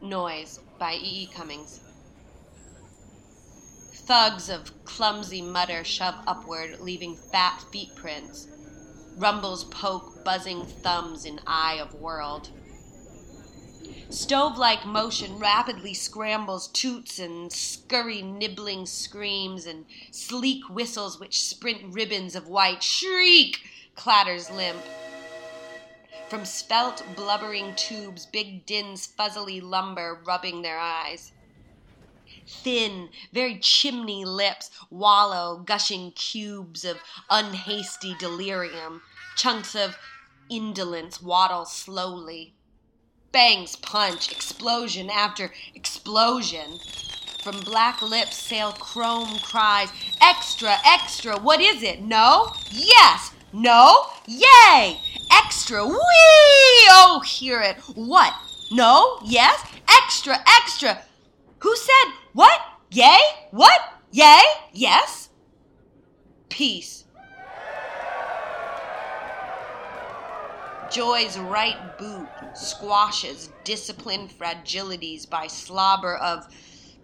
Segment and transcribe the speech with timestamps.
[0.00, 0.98] Noise by E.
[1.02, 1.26] E.
[1.34, 1.80] Cummings.
[3.92, 8.46] Thugs of clumsy mutter shove upward, leaving fat feet prints.
[9.16, 12.50] Rumbles poke buzzing thumbs in eye of world.
[14.08, 21.92] Stove like motion rapidly scrambles toots and scurry nibbling screams and sleek whistles which sprint
[21.92, 22.82] ribbons of white.
[22.82, 23.60] Shriek!
[23.96, 24.80] clatters limp.
[26.28, 31.32] From spelt, blubbering tubes, big dins fuzzily lumber, rubbing their eyes.
[32.46, 36.98] Thin, very chimney lips wallow, gushing cubes of
[37.30, 39.00] unhasty delirium.
[39.36, 39.96] Chunks of
[40.50, 42.54] indolence waddle slowly.
[43.32, 46.78] Bangs punch, explosion after explosion.
[47.42, 52.02] From black lips sail chrome cries Extra, extra, what is it?
[52.02, 52.52] No?
[52.70, 53.32] Yes!
[53.52, 54.06] No?
[54.26, 55.00] Yay!
[55.32, 55.94] Extra, wee!
[56.90, 57.76] Oh, hear it.
[57.94, 58.34] What?
[58.70, 59.18] No?
[59.24, 59.64] Yes?
[59.88, 61.02] Extra, extra.
[61.60, 62.60] Who said what?
[62.90, 63.18] Yay?
[63.50, 63.80] What?
[64.10, 64.42] Yay?
[64.72, 65.30] Yes?
[66.48, 67.04] Peace.
[70.90, 76.46] Joy's right boot squashes disciplined fragilities by slobber of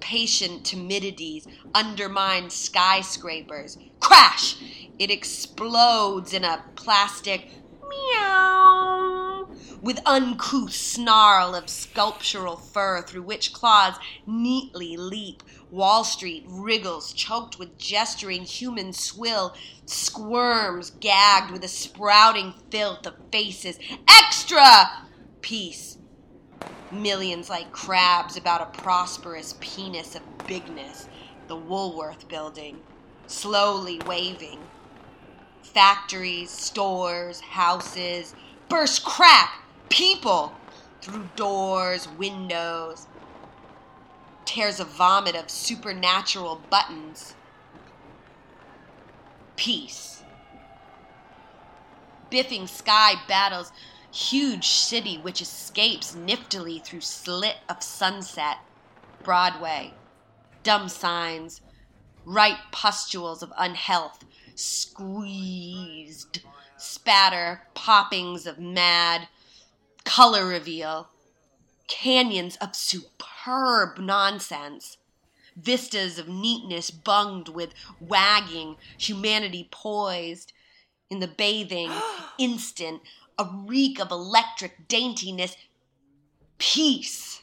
[0.00, 3.78] patient timidities, undermines skyscrapers.
[4.08, 4.56] Crash!
[4.98, 7.50] It explodes in a plastic
[7.86, 9.46] meow
[9.82, 15.42] with uncouth snarl of sculptural fur through which claws neatly leap.
[15.70, 23.14] Wall Street wriggles, choked with gesturing human swill, squirms, gagged with a sprouting filth of
[23.30, 23.78] faces.
[24.08, 25.04] Extra!
[25.42, 25.98] Peace.
[26.90, 31.10] Millions like crabs about a prosperous penis of bigness,
[31.46, 32.80] the Woolworth building,
[33.28, 34.58] slowly waving.
[35.62, 38.34] Factories, stores, houses
[38.68, 40.52] burst crack, people
[41.00, 43.06] through doors, windows,
[44.44, 47.34] tears of vomit of supernatural buttons.
[49.56, 50.22] Peace.
[52.30, 53.72] Biffing sky battles
[54.10, 58.58] huge city which escapes niftily through slit of sunset.
[59.22, 59.94] Broadway.
[60.62, 61.60] Dumb signs.
[62.30, 64.22] Ripe pustules of unhealth.
[64.54, 66.42] Squeezed.
[66.76, 67.62] Spatter.
[67.74, 69.28] Poppings of mad.
[70.04, 71.08] Color reveal.
[71.86, 74.98] Canyons of superb nonsense.
[75.56, 80.52] Vistas of neatness bunged with wagging, humanity poised
[81.08, 81.90] in the bathing,
[82.38, 83.00] instant,
[83.38, 85.56] a reek of electric daintiness,
[86.58, 87.40] peace.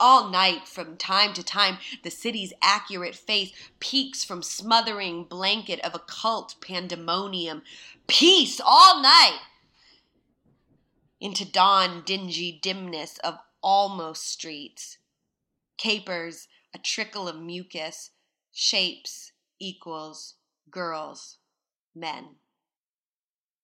[0.00, 5.94] All night, from time to time, the city's accurate face peeks from smothering blanket of
[5.94, 7.62] occult pandemonium.
[8.06, 9.40] Peace all night!
[11.20, 14.96] Into dawn dingy dimness of almost streets.
[15.76, 18.12] Capers, a trickle of mucus,
[18.50, 20.36] shapes equals
[20.70, 21.36] girls,
[21.94, 22.36] men.